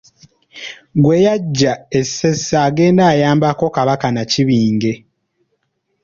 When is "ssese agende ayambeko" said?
2.07-3.65